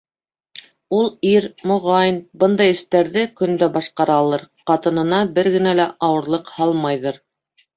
Ул 0.99 1.09
ир, 1.31 1.45
моғайын, 1.71 2.17
бындай 2.43 2.73
эштәрҙе 2.77 3.27
көн 3.41 3.61
дә 3.65 3.69
башҡаралыр, 3.77 4.47
ҡатынына 4.73 5.21
бер 5.37 5.51
генә 5.59 5.77
лә 5.83 5.89
ауырлыҡ 6.09 6.51
һалмайҙыр. 6.57 7.23